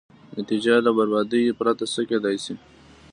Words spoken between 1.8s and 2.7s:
څه کېدای شي.